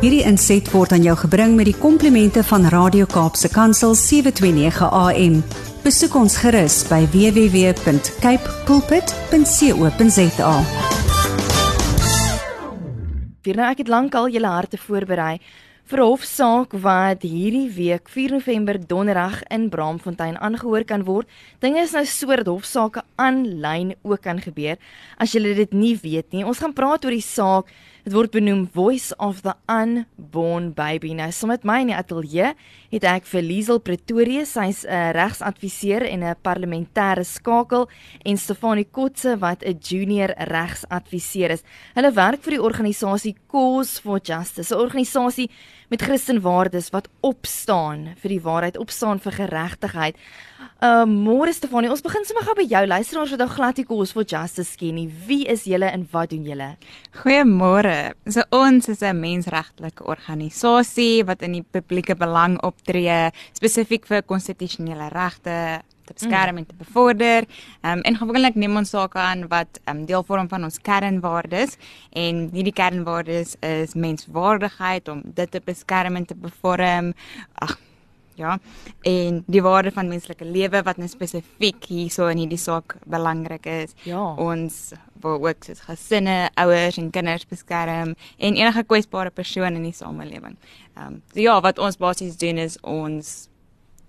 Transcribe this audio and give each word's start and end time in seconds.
Hierdie 0.00 0.22
inset 0.24 0.64
word 0.72 0.94
aan 0.96 1.02
jou 1.04 1.12
gebring 1.26 1.58
met 1.58 1.66
die 1.68 1.76
komplimente 1.76 2.40
van 2.48 2.62
Radio 2.72 3.04
Kaapse 3.04 3.50
Kansel 3.52 3.92
729 3.92 4.86
AM. 4.96 5.34
Besoek 5.84 6.14
ons 6.16 6.38
gerus 6.40 6.78
by 6.88 7.02
www.cape 7.12 8.54
pulpit.co.za. 8.64 10.54
Vir 13.44 13.60
nou 13.60 13.68
ek 13.68 13.82
het 13.84 13.92
lankal 13.92 14.32
julle 14.32 14.54
harte 14.56 14.80
voorberei 14.80 15.34
vir 15.90 16.04
hofsaak 16.06 16.72
wat 16.84 17.24
hierdie 17.26 17.68
week 17.74 18.08
4 18.08 18.38
November 18.38 18.78
donderdag 18.78 19.40
in 19.50 19.68
Braamfontein 19.68 20.36
aangehoor 20.38 20.84
kan 20.86 21.02
word. 21.04 21.28
Dinge 21.60 21.82
is 21.82 21.92
nou 21.92 22.06
so 22.06 22.40
dat 22.40 22.48
hofsaake 22.48 23.02
aanlyn 23.18 23.96
ook 24.00 24.22
kan 24.22 24.40
gebeur. 24.40 24.78
As 25.18 25.34
jy 25.34 25.42
dit 25.60 25.74
nie 25.74 25.96
weet 26.00 26.32
nie, 26.32 26.44
ons 26.46 26.62
gaan 26.62 26.72
praat 26.72 27.04
oor 27.04 27.12
die 27.12 27.24
saak 27.24 27.68
Dit 28.10 28.16
word 28.18 28.32
benoem 28.34 28.64
Voice 28.74 29.14
of 29.22 29.44
the 29.44 29.52
Unborn 29.70 30.72
Baby. 30.74 31.12
Nou, 31.14 31.28
saam 31.30 31.52
met 31.52 31.62
my 31.62 31.76
in 31.84 31.92
die 31.92 31.94
ateljee 31.94 32.48
het 32.90 33.04
ek 33.06 33.28
vir 33.30 33.44
Liesel 33.46 33.78
Pretorius, 33.86 34.56
sy's 34.56 34.82
'n 34.82 35.14
regsadviseur 35.14 36.02
en 36.02 36.24
'n 36.24 36.34
parlementêre 36.42 37.22
skakel 37.22 37.86
en 38.26 38.36
Stefanie 38.36 38.88
Kotse 38.90 39.38
wat 39.38 39.62
'n 39.62 39.78
junior 39.78 40.34
regsadviseur 40.34 41.50
is. 41.52 41.62
Hulle 41.94 42.10
werk 42.10 42.42
vir 42.42 42.58
die 42.58 42.62
organisasie 42.62 43.36
Cause 43.46 44.00
for 44.02 44.18
Justice, 44.18 44.74
'n 44.74 44.80
organisasie 44.80 45.48
met 45.88 46.02
Christenwaardes 46.02 46.90
wat 46.90 47.08
opstaan 47.20 48.14
vir 48.22 48.30
die 48.30 48.42
waarheid, 48.42 48.78
opstaan 48.78 49.18
vir 49.18 49.32
geregtigheid. 49.32 50.16
Uh 50.80 51.04
môre 51.04 51.52
Stefanie, 51.52 51.90
ons 51.90 52.04
begin 52.04 52.24
sommer 52.24 52.46
gou 52.46 52.54
by 52.54 52.66
jou 52.68 52.86
luisteraars 52.86 53.34
wat 53.34 53.42
nou 53.42 53.48
glad 53.48 53.80
nie 53.80 53.86
kos 53.88 54.14
vir 54.16 54.24
justice 54.24 54.78
ken 54.80 54.94
nie. 54.94 55.08
Wie 55.26 55.42
is 55.46 55.66
julle 55.68 55.90
en 55.90 56.06
wat 56.12 56.30
doen 56.30 56.46
julle? 56.46 56.70
Goeiemôre. 57.22 57.99
So 58.26 58.42
ons 58.50 58.88
is 58.88 59.02
'n 59.02 59.20
mensregtelike 59.20 60.04
organisasie 60.04 61.24
wat 61.24 61.42
in 61.42 61.52
die 61.52 61.66
publieke 61.72 62.16
belang 62.16 62.58
optree 62.62 63.30
spesifiek 63.52 64.06
vir 64.06 64.22
konstitusionele 64.22 65.08
regte 65.08 65.82
te 66.10 66.14
beskerm 66.14 66.54
mm. 66.54 66.58
en 66.58 66.66
te 66.66 66.74
bevorder. 66.78 67.46
Ehm 67.82 67.98
um, 67.98 68.00
en 68.00 68.16
gewoonlik 68.16 68.54
neem 68.54 68.76
ons 68.76 68.90
sake 68.90 69.18
aan 69.18 69.48
wat 69.48 69.80
ehm 69.84 69.96
um, 69.96 70.06
deel 70.06 70.24
vorm 70.24 70.48
van 70.48 70.64
ons 70.64 70.78
kernwaardes 70.78 71.76
en 72.12 72.48
hierdie 72.52 72.72
kernwaardes 72.72 73.56
is 73.60 73.94
menswaardigheid 73.94 75.08
om 75.08 75.22
dit 75.24 75.50
te 75.50 75.60
beskerm 75.64 76.16
en 76.16 76.26
te 76.26 76.34
bevorm. 76.34 77.14
Ag 77.54 77.78
ja 78.40 78.56
en 79.08 79.42
die 79.46 79.62
waarde 79.64 79.92
van 79.94 80.08
menslike 80.08 80.44
lewe 80.44 80.82
wat 80.86 81.00
nou 81.00 81.08
spesifiek 81.10 81.84
hierso 81.92 82.28
in 82.32 82.42
hierdie 82.44 82.60
saak 82.60 82.96
belangrik 83.06 83.68
is 83.70 83.94
ja. 84.08 84.22
ons 84.40 84.80
wil 85.20 85.38
ook 85.44 85.66
soos 85.66 85.84
gesinne 85.84 86.38
ouers 86.60 86.98
en 87.00 87.10
kinders 87.12 87.46
beskerm 87.48 88.14
en 88.38 88.56
enige 88.56 88.84
kwesbare 88.88 89.30
persoon 89.30 89.76
in 89.76 89.84
die 89.88 89.96
samelewing. 89.96 90.56
Ehm 90.96 91.06
um, 91.06 91.22
so 91.32 91.40
ja 91.40 91.60
wat 91.60 91.78
ons 91.78 92.00
basies 92.00 92.36
doen 92.40 92.58
is 92.58 92.78
ons 92.80 93.50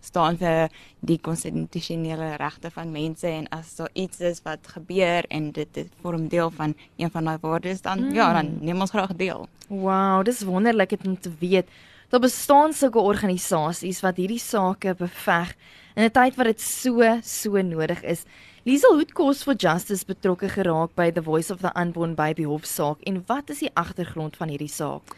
staan 0.01 0.37
vir 0.37 0.71
die 1.05 1.19
konstitusionele 1.21 2.35
regte 2.41 2.71
van 2.73 2.91
mense 2.93 3.27
en 3.29 3.47
as 3.53 3.75
daar 3.77 3.91
iets 3.93 4.21
is 4.31 4.41
wat 4.45 4.67
gebeur 4.75 5.27
en 5.29 5.51
dit 5.51 5.69
dit 5.77 5.89
vorm 6.01 6.27
deel 6.27 6.49
van 6.57 6.73
een 6.97 7.11
van 7.13 7.29
daai 7.29 7.37
waardes 7.41 7.81
dan 7.81 8.07
mm. 8.07 8.15
ja 8.17 8.31
dan 8.33 8.57
neem 8.61 8.81
ons 8.81 8.93
graag 8.95 9.15
deel. 9.15 9.47
Wow, 9.67 10.25
dis 10.25 10.41
wonderlik 10.43 10.97
om 11.05 11.19
te 11.19 11.31
weet 11.39 11.69
Daar 12.11 12.19
bestaan 12.19 12.73
sulke 12.75 12.99
organisasies 12.99 14.01
wat 14.03 14.17
hierdie 14.19 14.41
sake 14.43 14.91
beveg 14.99 15.53
in 15.95 16.03
'n 16.03 16.11
tyd 16.11 16.35
wat 16.35 16.49
dit 16.49 16.61
so 16.61 16.99
so 17.23 17.61
nodig 17.61 18.03
is. 18.03 18.25
Liesel 18.65 18.97
Hood 18.99 19.13
Cause 19.13 19.43
for 19.43 19.55
Justice 19.55 20.03
betrokke 20.05 20.49
geraak 20.49 20.91
by 20.95 21.11
the 21.11 21.21
Voice 21.21 21.53
of 21.53 21.61
the 21.61 21.71
Unborn 21.73 22.15
Baby 22.15 22.43
hofsaak 22.43 22.99
en 23.07 23.23
wat 23.27 23.49
is 23.49 23.59
die 23.59 23.71
agtergrond 23.73 24.35
van 24.35 24.49
hierdie 24.49 24.67
saak? 24.67 25.15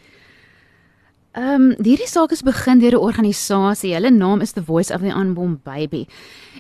Ehm 1.33 1.61
um, 1.61 1.69
hierdie 1.81 2.05
saak 2.05 2.29
is 2.31 2.43
begin 2.45 2.77
deur 2.77 2.93
'n 2.93 3.05
organisasie. 3.09 3.93
Hulle 3.95 4.11
naam 4.11 4.41
is 4.41 4.51
The 4.51 4.61
Voice 4.63 4.93
of 4.93 5.01
the 5.01 5.09
Unborn 5.09 5.59
Baby. 5.63 6.05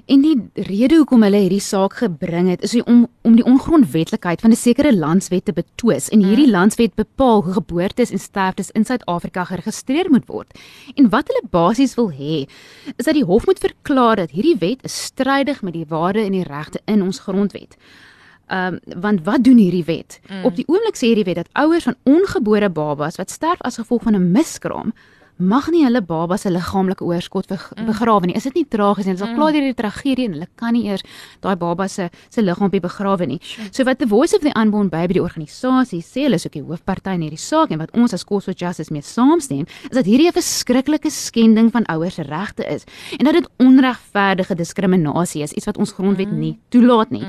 En 0.05 0.21
die 0.21 0.49
rede 0.53 0.95
hoekom 0.95 1.21
hulle 1.21 1.37
hierdie 1.37 1.61
saak 1.61 1.93
gebring 1.93 2.49
het, 2.49 2.63
is 2.63 2.73
om 2.81 3.07
om 3.21 3.35
die 3.35 3.45
ongrondwetlikheid 3.45 4.41
van 4.41 4.49
'n 4.51 4.55
sekere 4.55 4.95
landswet 4.95 5.45
te 5.45 5.53
betwis. 5.53 6.09
En 6.09 6.23
hierdie 6.23 6.49
hmm. 6.49 6.55
landswet 6.57 6.95
bepaal 6.95 7.43
hoe 7.43 7.53
geboortes 7.53 8.11
en 8.11 8.19
sterftes 8.19 8.71
in 8.71 8.85
Suid-Afrika 8.85 9.43
geregistreer 9.43 10.09
moet 10.09 10.25
word. 10.25 10.59
En 10.95 11.09
wat 11.09 11.27
hulle 11.27 11.47
basies 11.49 11.95
wil 11.95 12.11
hê, 12.11 12.49
is 12.97 13.05
dat 13.05 13.13
die 13.13 13.25
hof 13.25 13.45
moet 13.45 13.59
verklaar 13.59 14.15
dat 14.15 14.31
hierdie 14.31 14.57
wet 14.57 14.83
is 14.83 15.03
strydig 15.03 15.61
met 15.61 15.73
die 15.73 15.85
waarde 15.87 16.25
en 16.25 16.31
die 16.31 16.43
regte 16.43 16.81
in 16.85 17.01
ons 17.01 17.19
grondwet. 17.19 17.77
Ehm 18.47 18.79
um, 18.85 19.01
want 19.01 19.23
wat 19.23 19.43
doen 19.43 19.57
hierdie 19.57 19.85
wet? 19.85 20.19
Mm. 20.29 20.45
Op 20.45 20.55
die 20.55 20.67
oomblik 20.67 20.95
sê 20.95 21.11
hierdie 21.11 21.23
wet 21.23 21.35
dat 21.35 21.49
ouers 21.51 21.83
van 21.83 21.95
ongebore 22.03 22.69
babas 22.69 23.15
wat 23.15 23.29
sterf 23.31 23.61
as 23.61 23.79
gevolg 23.79 24.03
van 24.03 24.15
'n 24.15 24.31
miskraam 24.31 24.93
mag 25.43 25.69
nie 25.73 25.83
hulle 25.85 26.01
baba 26.05 26.37
se 26.37 26.51
liggaamlike 26.51 27.05
oorskot 27.05 27.49
mm. 27.51 27.85
begrawe 27.87 28.29
nie. 28.29 28.35
Is 28.37 28.47
dit 28.47 28.55
nie 28.61 28.65
tragies 28.65 29.05
nie? 29.07 29.13
Dit 29.13 29.21
is 29.21 29.25
al 29.25 29.33
mm. 29.33 29.39
klaar 29.39 29.55
deur 29.55 29.67
die 29.67 29.77
tragedie 29.77 30.27
en 30.29 30.37
hulle 30.37 30.47
kan 30.59 30.73
nie 30.75 30.85
eers 30.87 31.03
daai 31.43 31.55
baba 31.59 31.87
se 31.87 32.09
se 32.29 32.41
liggaampie 32.41 32.81
begrawe 32.83 33.27
nie. 33.29 33.39
So 33.71 33.85
wat 33.87 33.99
the 33.99 34.09
voice 34.09 34.35
of 34.35 34.43
the 34.45 34.53
unborn 34.59 34.89
baby 34.89 35.17
die 35.19 35.23
organisasie 35.23 36.01
sê, 36.01 36.25
hulle 36.27 36.39
is 36.39 36.47
ook 36.47 36.57
die 36.57 36.63
hoofparty 36.63 37.15
in 37.17 37.25
hierdie 37.27 37.41
saak 37.41 37.71
en 37.71 37.81
wat 37.83 37.93
ons 37.97 38.15
as 38.15 38.25
Cause 38.27 38.49
for 38.49 38.57
Justice 38.57 38.93
mee 38.93 39.05
saamstem, 39.05 39.67
is 39.89 39.95
dat 39.95 40.05
hierdie 40.09 40.29
'n 40.29 40.35
verskriklike 40.35 41.11
skending 41.11 41.71
van 41.71 41.85
ouers 41.91 42.15
se 42.15 42.23
regte 42.23 42.63
is 42.65 42.83
en 43.19 43.25
dat 43.25 43.33
dit 43.33 43.49
onregverdige 43.59 44.55
diskriminasie 44.55 45.43
is, 45.43 45.53
iets 45.53 45.65
wat 45.65 45.77
ons 45.77 45.91
grondwet 45.91 46.31
mm. 46.31 46.39
nie 46.39 46.59
toelaat 46.69 47.09
nie. 47.09 47.25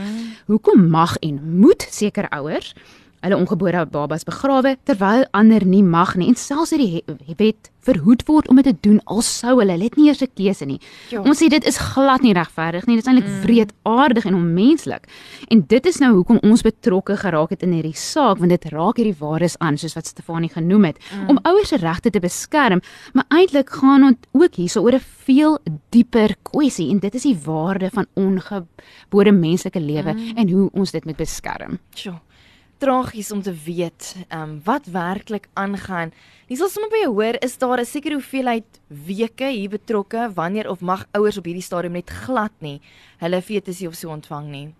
Hoekom 0.46 0.88
mag 0.91 1.16
en 1.22 1.41
moet 1.60 1.86
sekere 1.91 2.31
ouers 2.31 2.75
hulle 3.24 3.38
ongebore 3.40 3.86
babas 3.90 4.26
begrawe 4.28 4.76
terwyl 4.84 5.24
ander 5.32 5.64
nie 5.64 5.82
mag 5.82 6.14
nie 6.20 6.28
en 6.28 6.36
selfs 6.38 6.74
hierdie 6.74 7.04
wet 7.38 7.70
verhoed 7.84 8.24
word 8.28 8.48
om 8.48 8.60
dit 8.60 8.68
te 8.68 8.74
doen 8.86 9.00
al 9.12 9.22
sou 9.24 9.58
hulle 9.58 9.76
dit 9.80 9.96
nie 9.98 10.08
eers 10.08 10.22
'n 10.22 10.32
keuse 10.34 10.66
nie. 10.66 10.80
Jo. 11.10 11.22
Ons 11.22 11.42
sê 11.42 11.48
dit 11.48 11.64
is 11.64 11.78
glad 11.78 12.22
nie 12.22 12.32
regverdig 12.32 12.86
nie. 12.86 12.96
Dit 12.96 13.06
is 13.06 13.10
eintlik 13.12 13.28
mm. 13.28 13.42
wreedaardig 13.44 14.24
en 14.24 14.34
onmenslik. 14.34 15.08
En 15.48 15.64
dit 15.66 15.86
is 15.86 15.98
nou 16.00 16.12
hoekom 16.14 16.38
ons 16.42 16.62
betrokke 16.62 17.16
geraak 17.16 17.50
het 17.50 17.62
in 17.62 17.72
hierdie 17.72 17.96
saak 17.96 18.38
want 18.38 18.50
dit 18.50 18.64
raak 18.72 18.96
hierdie 18.96 19.18
waardes 19.18 19.58
aan 19.58 19.76
soos 19.76 19.94
wat 19.94 20.06
Stefanie 20.06 20.50
genoem 20.50 20.84
het 20.84 20.98
mm. 20.98 21.28
om 21.28 21.38
ouers 21.42 21.68
se 21.68 21.76
regte 21.76 22.10
te 22.10 22.20
beskerm, 22.20 22.80
maar 23.12 23.24
eintlik 23.28 23.70
gaan 23.70 24.04
ons 24.04 24.16
ook 24.32 24.54
hierso 24.54 24.80
oor 24.80 24.94
'n 24.94 25.04
veel 25.24 25.58
dieper 25.90 26.36
kwessie 26.42 26.90
en 26.90 26.98
dit 26.98 27.14
is 27.14 27.22
die 27.22 27.38
waarde 27.44 27.90
van 27.90 28.06
ongebore 28.14 29.32
menslike 29.32 29.80
lewe 29.80 30.12
mm. 30.12 30.36
en 30.36 30.50
hoe 30.50 30.70
ons 30.72 30.90
dit 30.90 31.04
moet 31.04 31.16
beskerm. 31.16 31.78
Sjoe 31.94 32.20
tragies 32.78 33.32
om 33.32 33.42
te 33.42 33.54
weet 33.64 34.14
ehm 34.28 34.40
um, 34.42 34.60
wat 34.64 34.86
werklik 34.86 35.48
aangaan. 35.54 36.12
Jy 36.48 36.56
sal 36.56 36.68
sommer 36.68 36.90
by 36.90 37.02
jou 37.04 37.12
hoor 37.14 37.36
is 37.40 37.58
daar 37.58 37.80
'n 37.80 37.84
sekere 37.84 38.14
hoeveelheid 38.14 38.80
weke 38.88 39.48
hier 39.48 39.70
betrokke 39.70 40.30
wanneer 40.34 40.70
of 40.70 40.80
mag 40.80 41.06
ouers 41.12 41.38
op 41.38 41.44
hierdie 41.44 41.62
stadium 41.62 41.92
net 41.92 42.10
glad 42.10 42.52
nie 42.58 42.80
hulle 43.18 43.42
fetusie 43.42 43.88
of 43.88 43.94
so 43.94 44.10
ontvang 44.10 44.48
nie. 44.50 44.74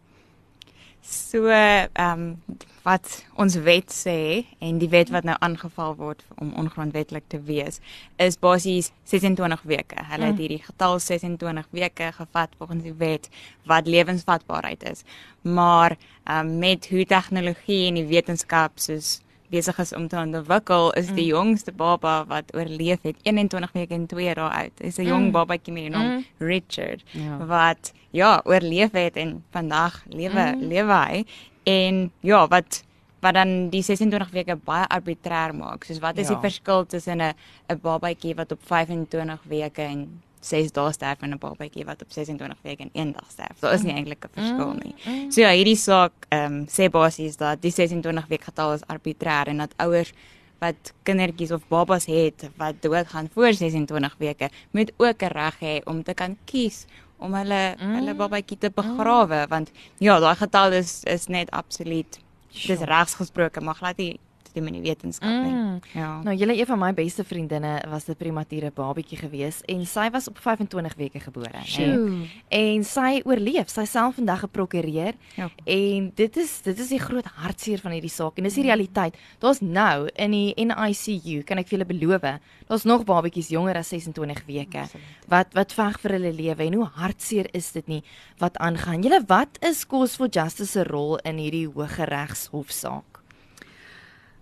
So 1.05 1.49
ehm 1.49 1.89
um, 1.97 2.43
wat 2.85 3.25
ons 3.41 3.55
wet 3.65 3.93
sê 3.93 4.45
en 4.61 4.77
die 4.81 4.89
wet 4.93 5.09
wat 5.13 5.25
nou 5.25 5.37
aangeval 5.41 5.95
word 5.97 6.21
om 6.41 6.51
ongrondwetlik 6.61 7.25
te 7.33 7.41
wees 7.41 7.81
is 8.21 8.37
basies 8.41 8.91
26 9.09 9.63
weke. 9.69 9.97
Hulle 10.11 10.29
het 10.29 10.35
mm. 10.35 10.41
hierdie 10.41 10.63
getal 10.65 10.99
26 11.01 11.69
weke 11.77 12.11
gevat 12.19 12.57
volgens 12.59 12.85
die 12.85 12.97
wet 13.01 13.29
wat 13.69 13.89
lewensvatbaarheid 13.89 14.85
is. 14.93 15.05
Maar 15.43 15.97
ehm 16.25 16.49
um, 16.49 16.59
met 16.59 16.89
hoe 16.89 17.05
tegnologie 17.05 17.87
en 17.89 18.01
die 18.01 18.09
wetenskap 18.09 18.81
soos 18.81 19.21
besig 19.55 19.79
is 19.83 19.93
om 19.97 20.09
te 20.11 20.19
ontwikkel 20.19 20.93
is 21.01 21.11
die 21.13 21.29
mm. 21.29 21.35
jongste 21.37 21.73
baba 21.73 22.15
wat 22.31 22.51
oorleef 22.57 23.03
het 23.07 23.21
21 23.23 23.75
weke 23.79 23.95
en 23.95 24.07
2 24.11 24.35
dae 24.39 24.49
oud. 24.63 24.81
Is 24.81 24.99
'n 24.99 25.09
jong 25.09 25.27
mm. 25.29 25.35
babatjie 25.37 25.75
met 25.75 25.87
die 25.87 25.95
naam 25.95 26.11
mm. 26.11 26.25
Richard 26.39 27.05
ja. 27.13 27.39
wat 27.47 27.93
ja, 28.11 28.41
oorleef 28.45 28.93
het 28.93 29.17
en 29.17 29.45
vandag 29.51 30.03
lewe 30.09 30.55
mm. 30.55 30.67
lewe 30.73 30.99
hy 31.07 31.25
en 31.65 32.11
ja, 32.21 32.47
wat 32.49 32.83
wat 33.25 33.35
dan 33.35 33.71
die 33.73 33.83
26 33.83 34.31
weke 34.37 34.57
baie 34.57 34.85
arbitrêr 34.93 35.55
maak. 35.57 35.87
Soos 35.89 36.03
wat 36.03 36.19
is 36.21 36.29
ja. 36.29 36.35
die 36.35 36.43
verskil 36.45 36.87
tussen 36.87 37.23
'n 37.23 37.35
'n 37.73 37.81
babatjie 37.81 38.35
wat 38.35 38.53
op 38.53 38.61
25 38.63 39.41
weke 39.49 39.83
en 39.83 40.23
6 40.45 40.73
dae 40.77 40.93
sterf 40.93 41.23
en 41.23 41.33
'n 41.33 41.39
babatjie 41.39 41.85
wat 41.85 42.03
op 42.03 42.13
26 42.13 42.59
weke 42.63 42.83
en 42.83 42.91
1 42.93 43.13
dag 43.13 43.31
sterf. 43.31 43.59
Daar 43.61 43.75
is 43.75 43.83
nie 43.83 43.95
eintlik 43.95 44.25
'n 44.25 44.35
verskil 44.35 44.73
mm, 44.73 44.81
nie. 44.83 44.95
Mm. 45.07 45.31
So 45.31 45.41
ja, 45.41 45.51
hierdie 45.51 45.77
saak 45.77 46.13
ehm 46.29 46.53
um, 46.53 46.67
sê 46.67 46.91
basies 46.91 47.37
dat 47.37 47.63
die 47.63 47.71
26 47.71 48.27
week 48.29 48.45
getal 48.45 48.75
is 48.75 48.87
arbitrêr 48.87 49.49
en 49.49 49.59
dat 49.59 49.75
ouers 49.77 50.13
wat 50.59 50.93
kindertjies 51.03 51.53
of 51.53 51.67
babas 51.69 52.07
het 52.07 52.51
wat 52.57 52.75
doodgaan 52.83 53.29
voor 53.33 53.53
26 53.53 54.15
weke 54.19 54.51
moet 54.71 54.93
ook 54.97 55.23
'n 55.23 55.33
reg 55.33 55.57
hê 55.61 55.75
om 55.85 56.03
te 56.03 56.15
kan 56.15 56.37
kies 56.45 56.87
om 57.17 57.35
hulle 57.35 57.77
mm. 57.79 57.95
hulle 57.95 58.15
babatjie 58.15 58.59
te 58.59 58.71
begrawe 58.71 59.41
mm. 59.45 59.49
want 59.49 59.71
ja 59.99 60.19
daai 60.21 60.37
getal 60.37 60.73
is 60.73 61.03
is 61.05 61.27
net 61.27 61.51
absoluut 61.51 62.21
dis 62.67 62.81
regs 62.81 63.15
gesproke 63.15 63.61
maar 63.61 63.75
glad 63.75 63.97
nie 63.97 64.21
doen 64.55 64.65
met 64.65 64.77
die 64.77 64.83
wetenskap 64.83 65.31
nie. 65.31 65.53
Mm. 65.53 65.79
Ja. 65.93 66.11
Nou, 66.23 66.35
julle 66.37 66.57
een 66.57 66.67
van 66.67 66.79
my 66.79 66.93
beste 66.95 67.25
vriendinne 67.25 67.75
was 67.91 68.09
'n 68.09 68.17
premature 68.17 68.71
babatjie 68.71 69.19
gewees 69.19 69.63
en 69.67 69.87
sy 69.87 70.11
was 70.11 70.29
op 70.29 70.39
25 70.39 70.95
weke 70.95 71.21
gebore. 71.21 71.61
Sjoe. 71.65 72.27
En 72.49 72.85
sy 72.85 73.21
oorleef. 73.25 73.69
Sy 73.69 73.85
self 73.85 74.15
vandag 74.15 74.41
geprokureer. 74.41 75.15
Ja. 75.37 75.51
En 75.65 76.13
dit 76.15 76.37
is 76.37 76.61
dit 76.63 76.79
is 76.79 76.89
die 76.89 76.99
groot 77.01 77.25
hartseer 77.25 77.79
van 77.79 77.93
hierdie 77.93 78.11
saak 78.11 78.37
en 78.37 78.45
dis 78.45 78.55
die 78.55 78.65
realiteit. 78.65 79.17
Daar's 79.39 79.61
nou 79.61 80.09
in 80.15 80.31
die 80.31 80.55
NICU, 80.55 81.43
kan 81.43 81.59
ek 81.59 81.69
vir 81.69 81.79
julle 81.79 81.89
beloof, 81.89 82.41
daar's 82.69 82.85
nog 82.85 83.05
babatjies 83.05 83.49
jonger 83.49 83.77
as 83.77 83.89
26 83.89 84.45
weke 84.47 84.87
wat 85.29 85.55
wat 85.55 85.73
veg 85.73 85.99
vir 86.01 86.17
hulle 86.19 86.33
lewe 86.33 86.67
en 86.67 86.79
hoe 86.79 86.89
hartseer 86.99 87.49
is 87.53 87.73
dit 87.73 87.87
nie 87.89 88.03
wat 88.43 88.57
aangaan. 88.59 89.03
Julle 89.03 89.23
wat 89.29 89.59
is 89.65 89.85
Cause 89.87 90.17
for 90.17 90.29
Justice 90.29 90.73
se 90.73 90.85
rol 90.85 91.19
in 91.29 91.39
hierdie 91.39 91.67
Hooggeregshofsaak? 91.69 93.14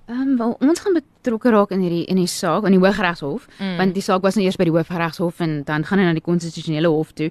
Ehm 0.07 0.21
um, 0.21 0.37
wel 0.37 0.57
ons 0.61 0.81
gaan 0.81 0.97
betrokke 0.99 1.51
raak 1.51 1.71
in 1.71 1.81
hierdie 1.81 2.05
in 2.11 2.17
die 2.17 2.27
saak 2.27 2.65
in 2.67 2.75
die 2.75 2.81
Hooggeregshof 2.83 3.47
Mm. 3.59 3.65
mm. 3.67 3.77
want 3.77 3.95
die 3.95 4.03
saak 4.03 4.23
was 4.23 4.35
nou 4.35 4.45
eers 4.45 4.57
by 4.57 4.65
die 4.65 4.75
Hooggeregshof 4.75 5.41
en 5.41 5.63
dan 5.65 5.85
gaan 5.85 5.99
hy 5.99 6.05
na 6.05 6.13
die 6.13 6.25
konstitusionele 6.25 6.89
hof 6.89 7.13
toe. 7.13 7.31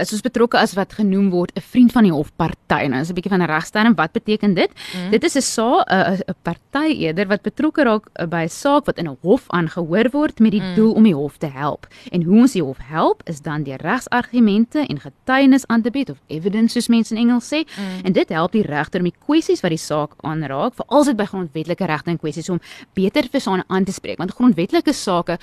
Is 0.00 0.12
ons 0.12 0.24
betrokke 0.24 0.58
as 0.58 0.74
wat 0.74 0.92
genoem 0.92 1.30
word 1.30 1.52
'n 1.56 1.60
vriend 1.60 1.92
van 1.92 2.02
die 2.02 2.12
hofparty. 2.12 2.86
Nou 2.88 3.00
is 3.00 3.10
'n 3.10 3.14
bietjie 3.14 3.30
van 3.30 3.42
'n 3.42 3.46
regsterm. 3.46 3.94
Wat 3.94 4.12
beteken 4.12 4.54
dit? 4.54 4.70
Mm. 4.70 5.10
Dit 5.10 5.24
is 5.24 5.36
'n 5.36 5.40
saak 5.40 5.90
'n 5.90 6.22
'n 6.26 6.34
party 6.42 6.92
eerder 7.04 7.26
wat 7.26 7.42
betrokke 7.42 7.82
raak 7.82 8.28
by 8.28 8.42
'n 8.44 8.48
saak 8.48 8.86
wat 8.86 8.98
in 8.98 9.08
'n 9.08 9.16
hof 9.22 9.44
aangehoor 9.48 10.10
word 10.10 10.38
met 10.40 10.52
die 10.52 10.60
mm. 10.60 10.74
doel 10.74 10.92
om 10.92 11.02
die 11.02 11.14
hof 11.14 11.36
te 11.38 11.46
help. 11.46 11.86
En 12.10 12.22
hoe 12.22 12.40
ons 12.40 12.52
die 12.52 12.62
hof 12.62 12.78
help 12.78 13.22
is 13.24 13.40
dan 13.40 13.62
deur 13.62 13.80
regsargumente 13.80 14.78
en 14.86 15.00
getuienis 15.00 15.66
aan 15.66 15.82
te 15.82 15.90
bied 15.90 16.10
of 16.10 16.18
evidence 16.26 16.72
soos 16.72 16.88
mense 16.88 17.14
in 17.14 17.20
Engels 17.20 17.46
sê. 17.46 17.64
Mm. 17.64 18.04
En 18.04 18.12
dit 18.12 18.28
help 18.28 18.52
die 18.52 18.62
regter 18.62 19.00
om 19.00 19.08
die 19.08 19.18
kwessies 19.26 19.60
wat 19.60 19.70
die 19.70 19.78
saak 19.78 20.12
aanraak, 20.20 20.74
veral 20.74 21.00
as 21.00 21.06
dit 21.06 21.16
by 21.16 21.24
grondwetlike 21.24 21.86
regte 21.86 22.10
en 22.10 22.18
kwessies 22.18 22.48
om 22.52 22.60
beter 22.94 23.28
vir 23.32 23.40
sane 23.40 23.64
aan 23.68 23.84
te 23.84 23.92
spreek, 23.92 24.18
want 24.18 24.34
grondwetlike 24.36 24.92
sake 24.92 25.38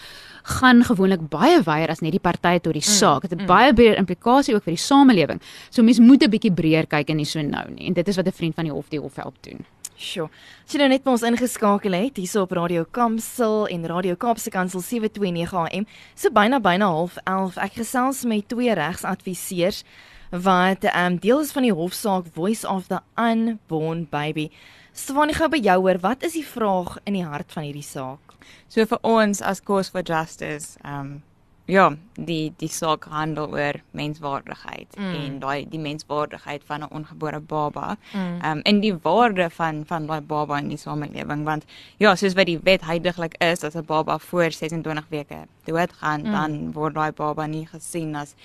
gaan 0.59 0.83
gewoonlik 0.83 1.29
baie 1.31 1.61
wyer 1.63 1.91
as 1.93 2.01
net 2.03 2.11
die 2.11 2.23
partye 2.23 2.59
tot 2.59 2.75
die 2.75 2.83
saak. 2.83 3.21
Dit 3.21 3.31
het 3.31 3.41
'n 3.41 3.45
baie 3.45 3.73
breër 3.73 3.97
implikasie 4.43 4.55
ook 4.55 4.65
vir 4.67 4.75
die 4.75 4.83
samelewing. 4.83 5.41
So 5.69 5.83
mens 5.83 5.99
moet 5.99 6.23
'n 6.23 6.29
bietjie 6.29 6.53
breër 6.53 6.87
kyk 6.87 7.09
en 7.09 7.17
nie 7.17 7.25
so 7.25 7.41
nou 7.41 7.69
nie. 7.71 7.87
En 7.87 7.93
dit 7.93 8.07
is 8.07 8.15
wat 8.15 8.27
'n 8.27 8.31
vriend 8.31 8.55
van 8.55 8.65
die 8.65 8.73
hof 8.73 8.89
die 8.89 8.99
hof 8.99 9.15
help 9.15 9.35
doen. 9.41 9.65
Sjoe. 9.95 10.29
As 10.65 10.73
jy 10.73 10.79
nou 10.79 10.89
net 10.89 11.03
by 11.03 11.11
ons 11.11 11.21
ingeskakel 11.21 11.93
het, 11.93 12.17
hierso 12.17 12.41
op 12.41 12.51
Radio 12.51 12.83
Kampsel 12.91 13.67
en 13.67 13.85
Radio 13.85 14.15
Kaapse 14.15 14.49
Kansel 14.49 14.81
729 14.81 15.53
AM, 15.53 15.85
so 16.15 16.29
byna 16.29 16.59
byna 16.59 16.85
half 16.85 17.17
11. 17.25 17.57
Ek 17.57 17.73
gesels 17.73 18.25
met 18.25 18.47
twee 18.49 18.73
regsadviseurs 18.73 19.83
wat 20.31 20.83
ehm 20.83 21.13
um, 21.13 21.17
deel 21.19 21.41
is 21.41 21.51
van 21.51 21.63
die 21.63 21.71
hofsaak 21.71 22.25
Voice 22.33 22.67
of 22.67 22.87
the 22.87 22.99
Unborn 23.17 24.07
Baby. 24.09 24.49
Swani 24.93 25.33
gou 25.33 25.47
by 25.49 25.57
jou 25.57 25.79
hoor, 25.79 25.99
wat 25.99 26.23
is 26.23 26.33
die 26.33 26.45
vraag 26.45 26.97
in 27.05 27.13
die 27.13 27.25
hart 27.25 27.51
van 27.51 27.63
hierdie 27.63 27.83
saak? 27.83 28.33
So 28.67 28.83
vir 28.85 28.99
ons 29.03 29.41
as 29.41 29.61
Cause 29.61 29.91
for 29.91 30.01
Justice, 30.01 30.77
ehm 30.83 30.99
um, 30.99 31.23
ja, 31.65 31.91
die 32.15 32.53
die 32.57 32.67
saak 32.67 33.05
handel 33.09 33.47
oor 33.55 33.73
menswaardigheid 33.91 34.97
Mm. 34.97 35.03
mm. 35.03 35.15
en 35.25 35.39
daai 35.39 35.65
die 35.69 35.79
menswaardigheid 35.79 36.61
van 36.65 36.81
'n 36.83 36.87
ongebore 36.91 37.39
baba. 37.39 37.97
Mm. 38.13 38.19
Ehm 38.41 38.51
um, 38.57 38.61
en 38.63 38.79
die 38.79 38.95
waarde 39.01 39.49
van 39.49 39.83
van 39.85 40.05
daai 40.07 40.21
baba 40.21 40.57
in 40.57 40.67
die 40.67 40.77
samelewing 40.77 41.43
want 41.45 41.65
ja, 41.97 42.15
soos 42.15 42.33
wat 42.33 42.45
die 42.45 42.59
wet 42.63 42.81
heidaglik 42.81 43.35
is 43.41 43.63
as 43.63 43.75
'n 43.75 43.85
baba 43.85 44.17
voor 44.17 44.51
26 44.51 45.05
weke 45.09 45.37
doodgaan, 45.65 46.21
Mm. 46.21 46.27
mm. 46.27 46.31
dan 46.33 46.71
word 46.73 46.93
daai 46.93 47.11
baba 47.11 47.45
nie 47.47 47.65
gesien 47.67 48.15
as 48.15 48.35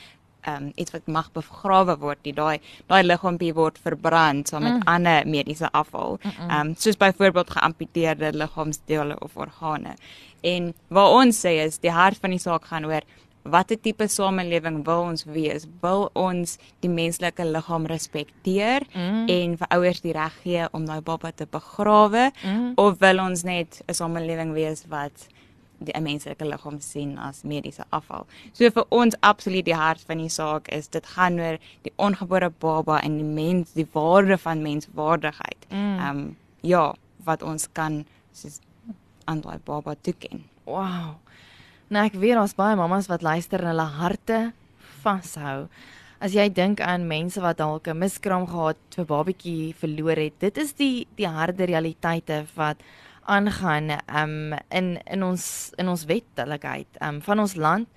um, 0.46 0.73
iets 0.76 0.90
wat 0.93 1.06
mag 1.06 1.32
begrawe 1.32 1.99
word 1.99 2.19
nie. 2.25 2.32
Daai 2.32 2.61
daai 2.87 3.02
liggaampie 3.02 3.52
word 3.55 3.79
verbrand 3.79 4.49
saam 4.49 4.62
met 4.62 4.73
Mm. 4.73 4.79
mm. 4.79 4.88
ander 4.94 5.26
mediese 5.26 5.69
afval. 5.73 6.19
Ehm 6.23 6.50
um, 6.61 6.75
soos 6.76 6.96
byvoorbeeld 6.96 7.50
geamputeerde 7.50 8.32
liggaamsdele 8.32 9.19
of 9.20 9.37
organe. 9.37 9.94
En 10.43 10.75
wat 10.88 11.11
ons 11.12 11.40
sê 11.46 11.64
is 11.67 11.79
die 11.79 11.90
hart 11.90 12.19
van 12.20 12.31
die 12.31 12.38
saak 12.38 12.64
gaan 12.64 12.85
oor 12.85 13.00
watter 13.43 13.81
tipe 13.81 14.06
samelewing 14.08 14.85
wil 14.85 15.00
ons 15.02 15.25
wees? 15.25 15.67
Wil 15.81 16.11
ons 16.14 16.58
die 16.81 16.91
menslike 16.91 17.44
liggaam 17.44 17.87
respekteer 17.87 18.82
Mm. 18.94 19.26
en 19.29 19.56
vir 19.56 19.67
ouers 19.70 20.00
die 20.00 20.12
reg 20.12 20.32
gee 20.43 20.67
om 20.73 20.84
daai 20.87 21.00
baba 21.00 21.31
te 21.32 21.46
begrawe 21.46 22.31
Mm. 22.44 22.73
of 22.76 22.99
wil 22.99 23.20
ons 23.20 23.43
net 23.44 23.82
'n 23.88 23.94
samelewing 23.94 24.52
wees 24.52 24.84
wat 24.88 25.29
die 25.78 25.94
'n 25.94 26.02
menslike 26.02 26.44
liggaam 26.44 26.80
sien 26.80 27.19
as 27.19 27.42
mediese 27.42 27.84
afval. 27.90 28.26
So 28.52 28.70
vir 28.70 28.84
ons 28.88 29.14
absoluut 29.20 29.64
die 29.64 29.75
hart 29.75 30.00
van 30.00 30.19
die 30.19 30.28
saak 30.28 30.69
is 30.69 30.88
dit 30.88 31.06
gaan 31.06 31.40
oor 31.40 31.58
die 31.82 31.92
ongebore 31.96 32.50
baba 32.50 33.00
en 33.00 33.16
die 33.16 33.25
mens, 33.25 33.72
die 33.72 33.88
waarde 33.92 34.38
van 34.38 34.62
menswaardigheid. 34.62 35.66
Mm. 35.70 35.98
Ehm 35.98 36.16
um, 36.16 36.36
ja, 36.60 36.94
wat 37.25 37.42
ons 37.42 37.69
kan 37.72 38.04
soos 38.32 38.60
aan 39.25 39.40
daai 39.40 39.58
baba 39.64 39.94
toeken. 40.02 40.44
Wow. 40.64 41.16
Nou 41.88 42.04
ek 42.04 42.19
weet 42.20 42.34
daar's 42.34 42.56
baie 42.56 42.76
mammas 42.76 43.08
wat 43.08 43.22
luister 43.22 43.60
en 43.60 43.72
hulle 43.72 43.88
harte 44.00 44.52
vashou. 45.02 45.69
As 46.20 46.34
jy 46.34 46.48
dink 46.50 46.81
aan 46.82 47.06
mense 47.06 47.40
wat 47.40 47.58
dalk 47.58 47.86
'n 47.88 47.98
miskraam 47.98 48.46
gehad 48.46 48.76
vir 48.96 49.04
babatjie 49.04 49.74
verloor 49.74 50.16
het, 50.16 50.34
dit 50.40 50.58
is 50.58 50.72
die 50.72 51.06
die 51.16 51.28
harde 51.28 51.64
realiteite 51.64 52.46
wat 52.56 52.76
aangaan 53.28 53.92
um 54.08 54.56
in 54.69 54.96
in 55.04 55.22
ons 55.22 55.70
in 55.76 55.88
ons 55.88 56.04
wettelikheid 56.08 57.00
um 57.04 57.20
van 57.22 57.44
ons 57.44 57.54
land. 57.54 57.88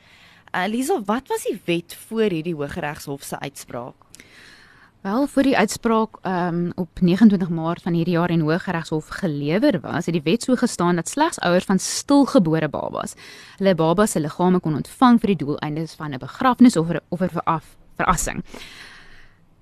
Uh, 0.52 0.68
Liesel, 0.68 1.00
wat 1.08 1.30
was 1.32 1.46
die 1.48 1.60
wet 1.66 1.96
voor 2.08 2.28
hierdie 2.28 2.56
Hooggeregshof 2.56 3.24
se 3.24 3.40
uitspraak? 3.40 3.96
Wel, 5.02 5.28
voor 5.28 5.44
die 5.48 5.58
uitspraak 5.58 6.18
um, 6.22 6.72
op 6.76 7.00
29 7.02 7.50
Maart 7.50 7.82
van 7.82 7.94
hierdie 7.94 8.14
jaar 8.14 8.30
in 8.30 8.44
Hooggeregshof 8.46 9.08
gelewer 9.08 9.80
was, 9.80 10.06
het 10.06 10.14
die 10.14 10.22
wet 10.22 10.44
so 10.44 10.56
gestaan 10.56 10.96
dat 10.96 11.10
slegs 11.10 11.40
ouers 11.40 11.66
van 11.66 11.80
stilgebore 11.80 12.70
babas 12.70 13.16
hulle 13.58 13.76
baba 13.76 14.06
se 14.06 14.20
liggame 14.20 14.60
kon 14.60 14.76
ontvang 14.78 15.18
vir 15.24 15.34
die 15.34 15.40
doeleindes 15.46 15.96
van 15.98 16.14
'n 16.14 16.20
begrafnis 16.20 16.78
of 16.78 16.88
of 17.10 17.22
'n 17.22 17.30
veraf 17.30 17.76
verassing. 17.96 18.44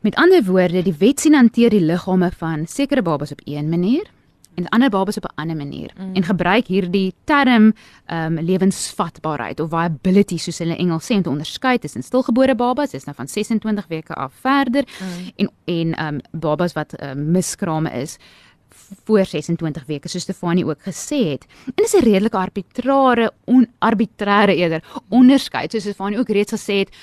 Met 0.02 0.16
ander 0.16 0.44
woorde, 0.44 0.82
die 0.84 0.96
wet 1.00 1.20
sien 1.20 1.34
hanteer 1.34 1.70
die 1.70 1.86
liggame 1.86 2.32
van 2.32 2.68
sekere 2.68 3.02
babas 3.02 3.32
op 3.32 3.42
een 3.46 3.70
manier 3.70 4.12
en 4.60 4.70
ander 4.76 4.90
babas 4.90 5.18
op 5.18 5.26
'n 5.30 5.36
ander 5.42 5.56
manier 5.56 5.92
mm. 5.98 6.16
en 6.16 6.24
gebruik 6.24 6.68
hierdie 6.68 7.14
term 7.24 7.74
ehm 8.06 8.38
um, 8.38 8.44
lewensvatbaarheid 8.46 9.60
of 9.60 9.70
viability 9.70 10.38
soos 10.38 10.60
hulle 10.60 10.76
Engels 10.76 11.08
sê 11.12 11.16
om 11.16 11.24
te 11.24 11.30
onderskei 11.30 11.78
tussen 11.80 12.04
stilgebore 12.04 12.56
babas, 12.56 12.92
dis 12.92 13.06
nou 13.06 13.16
van 13.16 13.28
26 13.28 13.88
weke 13.88 14.14
af 14.14 14.34
verder 14.34 14.84
mm. 14.84 15.32
en 15.36 15.52
en 15.66 15.94
ehm 15.94 16.14
um, 16.14 16.22
babas 16.32 16.74
wat 16.74 17.02
um, 17.04 17.32
miskrame 17.32 17.92
is 17.92 18.18
voor 19.04 19.26
26 19.26 19.86
weke 19.86 20.08
soos 20.08 20.22
Stefanie 20.22 20.66
ook 20.66 20.82
gesê 20.82 21.20
het. 21.30 21.46
En 21.66 21.84
dis 21.84 21.94
'n 21.94 22.04
redelike 22.04 22.38
arbitrare 22.38 23.32
onarbitreëre 23.44 24.56
eerder 24.56 24.84
onderskeid 25.10 25.72
soos 25.72 25.82
Stefanie 25.82 26.20
ook 26.20 26.30
reeds 26.30 26.54
gesê 26.54 26.74
het 26.74 26.96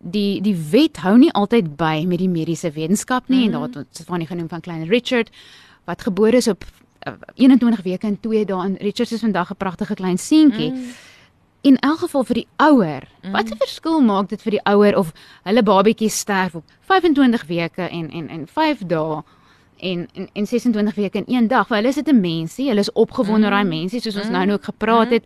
die 0.00 0.40
die 0.40 0.56
wet 0.70 0.96
hou 0.96 1.18
nie 1.18 1.32
altyd 1.32 1.76
by 1.76 2.04
met 2.08 2.18
die 2.18 2.28
mediese 2.28 2.70
wetenskap 2.70 3.28
nie 3.28 3.38
mm. 3.38 3.44
en 3.44 3.52
daar 3.52 3.82
het 3.84 3.96
Stefanie 3.96 4.26
genoem 4.26 4.48
van 4.48 4.60
klein 4.60 4.88
Richard 4.88 5.30
wat 5.84 6.02
gebore 6.02 6.36
is 6.36 6.48
op 6.48 6.64
uh, 6.64 6.89
21 7.34 7.82
weke 7.82 8.06
en 8.06 8.20
2 8.20 8.44
dae 8.44 8.64
en 8.64 8.76
Richard 8.80 9.10
is 9.10 9.20
vandag 9.20 9.50
'n 9.50 9.56
pragtige 9.56 9.94
klein 9.94 10.18
seentjie. 10.18 10.70
Mm. 10.70 10.92
In 11.60 11.76
elk 11.78 11.98
geval 11.98 12.24
vir 12.24 12.34
die 12.34 12.48
ouer, 12.56 13.08
mm. 13.22 13.32
wat 13.32 13.50
'n 13.50 13.56
verskil 13.56 14.00
maak 14.00 14.28
dit 14.28 14.42
vir 14.42 14.50
die 14.50 14.64
ouer 14.64 14.96
of 14.96 15.12
hulle 15.42 15.62
babatjie 15.62 16.08
sterf 16.08 16.54
op 16.54 16.64
25 16.80 17.46
weke 17.46 17.82
en 17.82 18.10
en 18.10 18.28
en 18.28 18.46
5 18.46 18.78
dae 18.86 19.22
en 19.80 20.08
en 20.14 20.28
en 20.32 20.46
26 20.46 20.94
weke 20.94 21.18
in 21.18 21.34
een 21.36 21.48
dag. 21.48 21.66
Vir 21.66 21.76
hulle 21.76 21.88
is 21.88 21.94
dit 21.94 22.08
'n 22.08 22.20
mensie. 22.20 22.68
Hulle 22.68 22.80
is 22.80 22.92
opgewonde 22.92 23.46
oor 23.46 23.52
mm. 23.52 23.68
daai 23.68 23.78
mensie 23.78 24.00
soos 24.00 24.16
ons 24.16 24.26
mm. 24.26 24.32
nou 24.32 24.44
nou 24.44 24.56
ook 24.56 24.64
gepraat 24.64 25.10
het. 25.10 25.24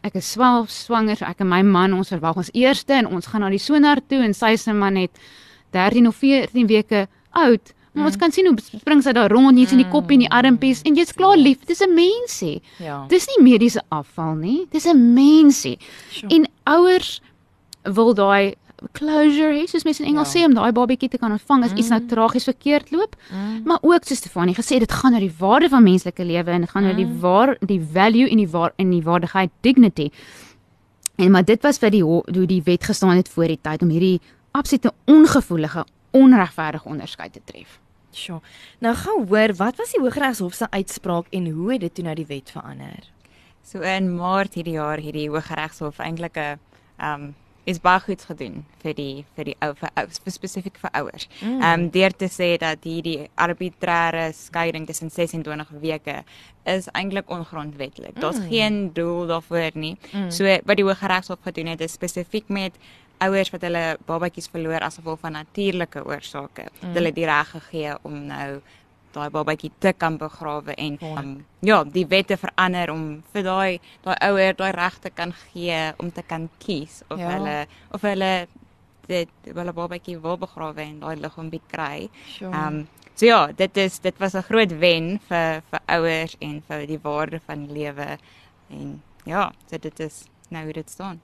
Ek 0.00 0.14
is 0.14 0.32
swaalf 0.32 0.70
swanger, 0.70 1.16
so 1.16 1.24
ek 1.24 1.40
en 1.40 1.48
my 1.48 1.62
man 1.62 1.92
ons 1.92 2.08
verwag 2.08 2.36
ons 2.36 2.50
eerste 2.52 2.92
en 2.92 3.06
ons 3.06 3.26
gaan 3.26 3.40
na 3.40 3.50
die 3.50 3.58
sonar 3.58 4.00
toe 4.06 4.22
en 4.22 4.34
sy 4.34 4.56
se 4.56 4.72
man 4.72 4.94
net 4.94 5.10
13 5.70 6.06
of 6.06 6.16
14 6.16 6.66
weke 6.66 7.08
oud. 7.30 7.74
Maar 7.92 8.02
mm. 8.02 8.08
ons 8.08 8.16
kan 8.16 8.32
sien 8.32 8.46
hoe 8.46 8.56
spring 8.60 9.02
sy 9.02 9.12
daar 9.12 9.30
rond, 9.30 9.58
jy's 9.58 9.72
in 9.72 9.82
die 9.82 9.88
kop 9.90 10.10
en 10.10 10.18
die 10.24 10.30
armpies 10.30 10.80
en 10.88 10.94
jy's 10.96 11.12
klaar 11.12 11.36
lief. 11.36 11.64
Dis 11.66 11.80
'n 11.80 11.94
mensie. 11.94 12.62
Ja. 12.78 13.04
Dis 13.08 13.26
nie 13.26 13.42
mediese 13.50 13.82
afval 13.90 14.34
nie. 14.34 14.66
Dis 14.70 14.86
'n 14.86 15.12
mensie. 15.14 15.78
Sure. 16.10 16.34
En 16.34 16.46
ouers 16.64 17.20
wil 17.82 18.14
daai 18.14 18.54
closure 18.92 19.52
hê, 19.54 19.66
soos 19.68 19.84
mense 19.84 20.02
in 20.02 20.08
Engels 20.08 20.32
Ja. 20.32 20.40
sê 20.40 20.44
om 20.44 20.54
daai 20.54 20.72
babatjie 20.72 21.08
te 21.08 21.18
kan 21.18 21.30
ontvang 21.32 21.64
as 21.64 21.70
mm. 21.72 21.78
iets 21.78 21.88
nou 21.88 22.00
tragies 22.06 22.44
verkeerd 22.44 22.90
loop. 22.90 23.16
Mm. 23.30 23.62
Maar 23.64 23.78
ook 23.82 24.04
soos 24.04 24.18
Stefanie 24.18 24.54
gesê, 24.54 24.78
dit 24.78 24.92
gaan 24.92 25.14
oor 25.14 25.20
die 25.20 25.34
waarde 25.38 25.68
van 25.68 25.82
menslike 25.82 26.24
lewe 26.24 26.50
en 26.50 26.60
dit 26.60 26.70
gaan 26.70 26.84
oor 26.86 26.96
die 26.96 27.06
waar 27.20 27.56
die 27.60 27.80
value 27.92 28.28
en 28.30 28.36
die 28.36 28.48
waar 28.48 28.72
en 28.76 28.90
die 28.90 29.02
waardigheid 29.02 29.50
dignity. 29.60 30.10
En 31.16 31.30
maar 31.30 31.44
dit 31.44 31.62
was 31.62 31.78
wat 31.78 31.92
die 31.92 32.02
ho- 32.02 32.24
hoe 32.34 32.46
die 32.46 32.62
wet 32.64 32.84
gestaan 32.84 33.16
het 33.16 33.28
voor 33.28 33.46
die 33.46 33.58
tyd 33.62 33.82
om 33.82 33.88
hierdie 33.88 34.20
absolute 34.50 34.92
ongevoelige, 35.06 35.84
onregverdige 36.12 36.88
onderskeid 36.88 37.32
te 37.32 37.40
tref. 37.44 37.78
Sjoe. 38.12 38.40
Nou 38.84 38.94
gou 38.94 39.26
hoor, 39.28 39.54
wat 39.56 39.76
was 39.80 39.92
die 39.92 40.00
Hooggeregshof 40.00 40.54
se 40.54 40.66
uitspraak 40.70 41.26
en 41.30 41.50
hoe 41.50 41.72
het 41.72 41.80
dit 41.80 41.94
toe 41.94 42.04
nou 42.04 42.14
die 42.14 42.26
wet 42.28 42.50
verander? 42.52 43.08
So 43.64 43.80
in 43.80 44.10
Maart 44.16 44.54
hierdie 44.54 44.74
jaar 44.76 44.98
hierdie 45.00 45.28
Hooggeregshof 45.30 45.98
eintlik 45.98 46.36
'n 46.36 46.58
ehm 46.98 47.32
is 47.64 47.78
baie 47.78 48.00
goed 48.00 48.22
gedoen 48.26 48.64
vir 48.82 48.94
die 48.94 49.24
vir 49.36 49.44
die 49.44 49.56
ou 49.62 49.74
vir, 49.74 49.88
vir 49.94 50.32
spesifiek 50.32 50.78
vir 50.82 50.90
ouers. 50.92 51.28
Ehm 51.42 51.62
um, 51.62 51.90
deur 51.90 52.10
te 52.10 52.26
sê 52.28 52.58
dat 52.58 52.78
hierdie 52.84 53.28
arbitreëre 53.38 54.32
skeiding 54.34 54.86
tussen 54.86 55.10
26 55.10 55.68
weke 55.80 56.24
is 56.64 56.88
eintlik 56.92 57.30
ongrondwetlik. 57.30 58.20
Daar's 58.20 58.38
Mm. 58.40 58.48
geen 58.48 58.92
doel 58.92 59.26
daarvoor 59.26 59.70
nie. 59.74 59.96
Mm. 60.12 60.30
So 60.30 60.44
wat 60.64 60.76
die 60.76 60.84
Hooggeregshof 60.84 61.38
gedoen 61.42 61.66
het 61.66 61.80
is 61.80 61.92
spesifiek 61.92 62.48
met 62.48 62.72
ouers 63.26 63.50
wat 63.54 63.62
hulle 63.66 63.96
babatjies 64.06 64.48
verloor 64.52 64.80
as 64.86 64.96
gevolg 65.00 65.20
van 65.20 65.32
natuurlike 65.32 66.04
oorsake. 66.06 66.68
Mm. 66.80 66.88
Mm. 66.88 66.94
Hulle 66.94 67.12
die 67.12 67.26
reg 67.28 67.50
gegee 67.50 67.96
om 68.02 68.26
nou 68.26 68.60
daai 69.12 69.28
babatjie 69.30 69.70
te 69.78 69.92
kan 69.92 70.16
begrawe 70.16 70.74
en 70.74 70.96
Ja. 71.00 71.18
um, 71.20 71.44
ja, 71.60 71.82
die 71.84 72.06
wette 72.08 72.36
verander 72.36 72.90
om 72.90 73.22
vir 73.32 73.42
daai 73.42 73.80
daai 74.04 74.16
ouer 74.30 74.54
daai 74.56 74.70
reg 74.72 74.98
te 75.00 75.10
kan 75.10 75.32
gee 75.52 75.92
om 75.98 76.10
te 76.12 76.22
kan 76.22 76.48
kies 76.58 77.02
of 77.10 77.18
Ja. 77.18 77.28
hulle 77.30 77.66
of 77.92 78.00
hulle 78.02 78.46
dit 79.08 79.28
hulle 79.44 79.72
babatjie 79.72 80.18
wil 80.22 80.38
begrawe 80.38 80.80
en 80.80 81.00
daai 81.00 81.16
liggaam 81.16 81.50
kry. 81.68 82.08
Sure. 82.38 82.50
Ehm 82.54 82.66
um, 82.78 82.88
so 83.14 83.26
ja, 83.26 83.46
dit 83.52 83.76
is 83.76 83.98
dit 83.98 84.18
was 84.18 84.34
'n 84.34 84.42
groot 84.42 84.72
wen 84.78 85.20
vir 85.28 85.62
vir 85.70 85.80
ouers 85.86 86.36
en 86.40 86.62
vir 86.68 86.86
die 86.86 86.98
waarde 87.02 87.40
van 87.46 87.66
lewe 87.72 88.18
en 88.70 89.02
ja, 89.24 89.52
so 89.70 89.76
dit 89.78 90.00
is 90.00 90.24
nou 90.48 90.64
hoe 90.64 90.72
dit 90.72 90.90
staan. 90.90 91.20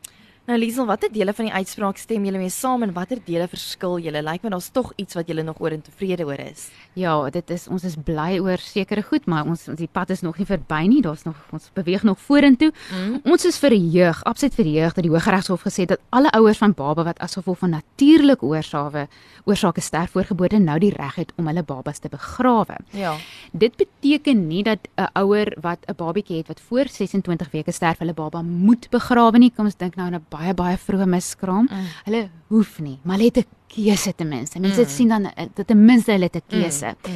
Nou 0.49 0.57
Liesel, 0.57 0.87
watter 0.88 1.11
dele 1.12 1.35
van 1.37 1.45
die 1.45 1.52
uitspraak 1.52 1.99
stem 2.00 2.25
julle 2.25 2.38
mee 2.40 2.49
saam 2.49 2.81
en 2.87 2.95
watter 2.97 3.19
dele 3.26 3.45
verskil 3.52 3.99
julle? 4.00 4.23
Lyk 4.25 4.47
my 4.47 4.52
daar's 4.55 4.71
tog 4.73 4.95
iets 4.97 5.19
wat 5.19 5.28
julle 5.28 5.43
nog 5.45 5.59
oor 5.61 5.75
en 5.76 5.83
tevrede 5.85 6.25
oor 6.25 6.40
is. 6.40 6.71
Ja, 6.97 7.12
dit 7.35 7.50
is 7.52 7.67
ons 7.69 7.85
is 7.85 7.99
bly 8.00 8.38
oor 8.40 8.57
sekere 8.64 9.02
goed, 9.05 9.26
maar 9.28 9.45
ons 9.45 9.67
die 9.76 9.90
pad 9.93 10.09
is 10.14 10.25
nog 10.25 10.38
nie 10.40 10.47
verby 10.49 10.78
nie. 10.88 11.02
Daar's 11.05 11.26
nog 11.26 11.37
ons 11.52 11.69
beweeg 11.76 12.07
nog 12.09 12.17
vorentoe. 12.25 12.71
Mm. 12.97 13.19
Ons 13.28 13.45
is 13.45 13.59
verheug, 13.61 14.23
absoluut 14.25 14.57
verheug 14.57 14.97
dat 14.97 15.05
die 15.05 15.12
Hooggeregshof 15.12 15.67
gesê 15.69 15.85
het 15.85 15.93
dat 15.93 16.07
alle 16.17 16.33
ouers 16.40 16.62
van 16.64 16.73
baba 16.73 17.05
wat 17.11 17.21
as 17.21 17.37
gevolg 17.37 17.61
van 17.67 17.76
natuurlike 17.76 18.49
oorsake 18.49 19.05
oorsake 19.45 19.85
sterf 19.85 20.17
voorgebore 20.17 20.62
nou 20.64 20.78
die 20.81 20.95
reg 20.97 21.21
het 21.21 21.33
om 21.37 21.52
hulle 21.52 21.62
babas 21.62 22.00
te 22.00 22.09
begrawe. 22.09 22.81
Ja. 22.97 23.19
Dit 23.52 23.76
beteken 23.76 24.47
nie 24.49 24.62
dat 24.64 24.88
'n 24.97 25.12
ouer 25.12 25.52
wat 25.61 25.85
'n 25.88 25.97
babatjie 25.97 26.37
het 26.40 26.49
wat 26.49 26.61
voor 26.61 26.88
26 26.88 27.50
weke 27.50 27.73
sterf, 27.73 27.99
hulle 27.99 28.14
baba 28.14 28.43
moet 28.43 28.88
begrawe 28.90 29.38
nie. 29.38 29.52
Kom 29.52 29.64
ons 29.64 29.76
dink 29.76 29.97
nou 29.97 30.07
aan 30.07 30.14
'n 30.14 30.26
baie 30.38 30.54
baie 30.54 30.76
vroeë 30.78 31.07
miskraam. 31.11 31.66
Mm. 31.71 31.87
Hulle 32.07 32.28
hoef 32.49 32.78
nie, 32.85 32.99
maar 33.02 33.16
hulle 33.18 33.30
het 33.35 33.38
'n 33.38 33.49
keuse 33.75 34.12
ten 34.14 34.28
minste. 34.28 34.61
Mense 34.61 34.80
Mm. 34.83 34.88
sien 34.88 35.09
dan 35.09 35.25
eh, 35.26 35.47
dat 35.54 35.66
ten 35.66 35.85
minste 35.85 36.12
hulle 36.12 36.25
het 36.30 36.37
'n 36.37 36.42
keuse. 36.49 36.95
Mm. 37.07 37.12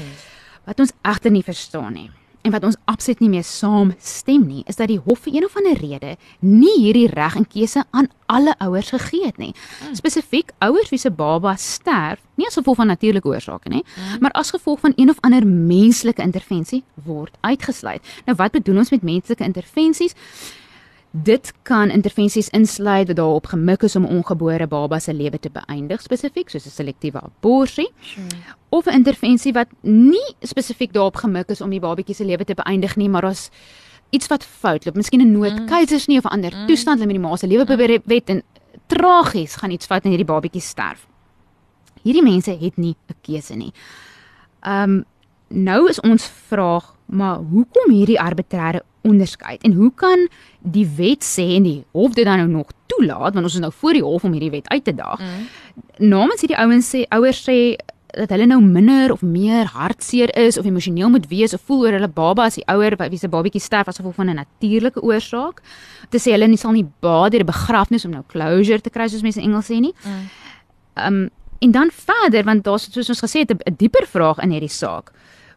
Wat 0.66 0.80
ons 0.80 0.92
egter 1.02 1.30
nie 1.30 1.42
verstaan 1.42 1.92
nie 1.92 2.10
en 2.44 2.50
wat 2.50 2.64
ons 2.64 2.76
absoluut 2.86 3.20
nie 3.20 3.28
mee 3.28 3.42
saamstem 3.42 4.46
nie, 4.46 4.64
is 4.66 4.76
dat 4.76 4.88
die 4.88 4.98
hof 5.04 5.18
vir 5.20 5.34
een 5.34 5.44
of 5.44 5.56
ander 5.56 5.74
rede 5.78 6.16
nie 6.40 6.78
hierdie 6.80 7.06
reg 7.06 7.36
en 7.36 7.46
keuse 7.46 7.84
aan 7.92 8.08
alle 8.26 8.54
ouers 8.58 8.90
gegee 8.90 9.24
het 9.26 9.38
nie. 9.38 9.54
Mm. 9.88 9.94
Spesifiek 9.94 10.50
ouers 10.58 10.90
wie 10.90 10.98
se 10.98 11.10
baba 11.10 11.54
sterf, 11.56 12.18
nie 12.36 12.46
as 12.46 12.54
gevolg 12.54 12.76
van 12.76 12.86
natuurlike 12.86 13.28
oorsake 13.28 13.68
nie, 13.68 13.84
Mm. 13.96 14.18
maar 14.20 14.30
as 14.32 14.50
gevolg 14.50 14.80
van 14.80 14.92
een 14.96 15.08
of 15.10 15.16
ander 15.20 15.46
menslike 15.46 16.22
intervensie 16.22 16.82
word 17.04 17.36
uitgesluit. 17.42 18.02
Nou 18.26 18.36
wat 18.36 18.50
bedoel 18.52 18.76
ons 18.76 18.90
met 18.90 19.02
menslike 19.02 19.44
intervensies? 19.44 20.14
Dit 21.14 21.52
kan 21.62 21.90
intervensies 21.90 22.48
insluit 22.56 23.06
wat 23.06 23.16
daarop 23.16 23.46
gemik 23.46 23.82
is 23.82 23.96
om 23.96 24.06
ongebore 24.08 24.66
baba 24.66 24.98
se 24.98 25.12
lewe 25.12 25.38
te 25.38 25.50
beëindig, 25.52 26.00
spesifiek 26.00 26.48
soos 26.50 26.64
'n 26.66 26.70
selektiewe 26.70 27.20
abortus 27.20 27.90
Sure. 28.00 28.26
of 28.70 28.86
'n 28.86 28.94
intervensie 28.94 29.52
wat 29.52 29.68
nie 29.82 30.34
spesifiek 30.40 30.92
daarop 30.92 31.16
gemik 31.16 31.48
is 31.50 31.60
om 31.60 31.70
die 31.70 31.80
babatjie 31.80 32.14
se 32.14 32.24
lewe 32.24 32.44
te 32.44 32.54
beëindig 32.54 32.96
nie, 32.96 33.08
maar 33.08 33.24
as 33.24 33.50
iets 34.10 34.26
wat 34.28 34.44
fout 34.44 34.84
loop, 34.86 34.94
miskien 34.96 35.20
'n 35.20 35.32
nood, 35.32 35.52
Mm. 35.52 36.16
of 36.18 36.24
'n 36.24 36.28
ander 36.28 36.52
Mm. 36.54 36.66
toestand 36.66 36.98
hulle 37.00 37.12
met 37.12 37.20
die 37.22 37.28
ma 37.28 37.36
se 37.36 37.46
lewe 37.46 37.64
probeer 37.64 38.00
wet 38.04 38.28
en 38.30 38.42
tragies 38.86 39.56
gaan 39.56 39.70
iets 39.70 39.86
fout 39.86 40.04
en 40.04 40.10
hierdie 40.10 40.26
babatjie 40.26 40.60
sterf. 40.60 41.06
Hierdie 42.02 42.22
mense 42.22 42.50
het 42.58 42.76
nie 42.78 42.96
'n 43.08 43.14
keuse 43.22 43.54
nie. 43.54 43.72
Um 44.62 45.04
nou 45.48 45.88
is 45.88 46.00
ons 46.00 46.24
vraag, 46.48 46.94
maar 47.06 47.36
hoekom 47.38 47.92
hierdie 47.92 48.18
arbitreëre 48.20 48.82
onderskeid 49.02 49.62
en 49.62 49.72
hoe 49.72 49.92
kan 49.94 50.28
die 50.60 50.86
wet 50.96 51.24
sê 51.24 51.56
en 51.56 51.62
die 51.62 51.84
hof 51.92 52.12
dit 52.14 52.24
dan 52.24 52.38
nou 52.38 52.48
nog 52.48 52.66
toelaat 52.86 53.34
want 53.34 53.44
ons 53.44 53.54
is 53.54 53.60
nou 53.60 53.72
voor 53.72 53.92
die 53.92 54.02
hof 54.02 54.24
om 54.24 54.32
hierdie 54.32 54.50
wet 54.50 54.68
uit 54.68 54.84
te 54.84 54.94
daag 54.94 55.18
Mm. 55.20 55.48
namens 56.08 56.40
hierdie 56.40 56.58
ouens 56.58 56.94
sê 56.94 57.04
ouers 57.08 57.42
sê 57.48 57.76
dat 58.12 58.28
hulle 58.28 58.46
nou 58.46 58.60
minder 58.60 59.12
of 59.12 59.22
meer 59.22 59.64
hartseer 59.66 60.36
is 60.36 60.58
of 60.58 60.66
emosioneel 60.66 61.08
moet 61.10 61.26
wees 61.28 61.54
of 61.54 61.60
voel 61.64 61.80
oor 61.86 61.92
hulle 61.92 62.08
baba 62.08 62.44
as 62.44 62.54
die 62.54 62.64
ouer 62.68 62.96
wie 63.08 63.18
se 63.18 63.28
babatjie 63.28 63.60
sterf 63.60 63.88
as 63.88 63.96
gevolg 63.96 64.14
van 64.14 64.28
'n 64.28 64.34
natuurlike 64.36 65.00
oorsaak. 65.02 65.62
Te 66.10 66.18
sê 66.18 66.32
hulle 66.32 66.46
nie 66.46 66.58
sal 66.58 66.72
nie 66.72 66.84
baat 67.00 67.32
deur 67.32 67.40
'n 67.40 67.46
begrafnis 67.46 68.04
om 68.04 68.10
nou 68.10 68.22
closure 68.28 68.80
te 68.80 68.90
kry 68.90 69.08
soos 69.08 69.22
mense 69.22 69.40
in 69.40 69.46
Engels 69.48 69.70
sê 69.70 69.80
nie. 69.80 69.94
Mm. 70.04 70.28
Um 71.06 71.30
en 71.60 71.70
dan 71.70 71.90
verder 71.90 72.44
want 72.44 72.64
daar's 72.64 72.88
soos 72.92 73.08
ons 73.08 73.20
gesê 73.22 73.38
het 73.40 73.50
'n 73.50 73.58
'n 73.66 73.74
dieper 73.78 74.06
vraag 74.06 74.38
in 74.42 74.50
hierdie 74.50 74.68
saak. 74.68 75.12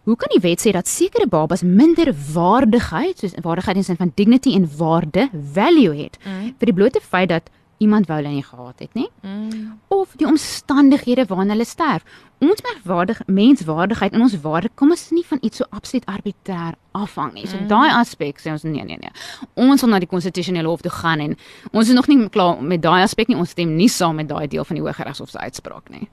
Hoe 0.05 0.15
kan 0.15 0.29
die 0.33 0.41
wet 0.41 0.61
sê 0.61 0.71
dat 0.71 0.87
sekere 0.87 1.27
babas 1.27 1.63
minder 1.63 2.13
waardigheid, 2.33 3.17
soos 3.19 3.33
waardigheid 3.41 3.77
in 3.77 3.83
sin 3.83 3.97
van 3.97 4.11
dignity 4.15 4.53
en 4.55 4.67
waarde, 4.77 5.29
value 5.53 5.95
het 6.03 6.17
Mm. 6.25 6.53
vir 6.59 6.65
die 6.65 6.73
blote 6.73 6.99
feit 7.01 7.29
dat 7.29 7.49
iemand 7.79 8.07
wou 8.07 8.15
hulle 8.21 8.29
nie 8.31 8.43
gehad 8.43 8.79
het 8.79 8.93
nie? 8.93 9.09
Mm. 9.23 9.79
of 9.89 10.13
die 10.17 10.27
omstandighede 10.27 11.25
waarin 11.27 11.49
hulle 11.49 11.65
sterf. 11.65 12.03
Ons 12.39 12.61
merkwaardig 12.61 13.21
menswaardigheid 13.27 14.13
en 14.13 14.21
ons 14.21 14.35
waarde 14.41 14.69
kom 14.75 14.89
ons 14.91 15.09
nie 15.11 15.23
van 15.25 15.37
iets 15.41 15.57
so 15.57 15.65
absoluut 15.71 16.05
arbitreër 16.05 16.73
afhang 16.93 17.33
nie. 17.33 17.47
So 17.47 17.57
Mm. 17.57 17.67
daai 17.67 17.89
aspek 17.91 18.39
sê 18.39 18.51
ons 18.51 18.63
nee 18.63 18.83
nee 18.83 18.97
nee. 19.01 19.11
Ons 19.55 19.81
wil 19.81 19.89
na 19.89 19.99
die 19.99 20.07
konstitusionele 20.07 20.67
hof 20.67 20.81
toe 20.81 20.91
gaan 20.91 21.19
en 21.19 21.37
ons 21.73 21.87
is 21.89 21.95
nog 21.95 22.07
nie 22.07 22.29
klaar 22.29 22.61
met 22.61 22.81
daai 22.81 23.01
aspek 23.03 23.27
nie. 23.27 23.37
Ons 23.37 23.49
stem 23.49 23.75
nie 23.75 23.89
saam 23.89 24.15
met 24.15 24.27
daai 24.27 24.47
deel 24.47 24.63
van 24.63 24.75
die 24.75 24.83
Hooggeregshof 24.83 25.29
se 25.29 25.37
uitspraak 25.39 25.89
nie. 25.89 26.07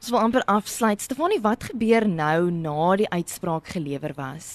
Ons 0.00 0.14
wil 0.14 0.22
amper 0.24 0.44
afsluit. 0.48 1.02
Stefanie, 1.04 1.42
wat 1.44 1.66
gebeur 1.68 2.06
nou 2.08 2.48
na 2.48 2.84
die 2.96 3.08
uitspraak 3.12 3.66
gelewer 3.68 4.14
was? 4.16 4.46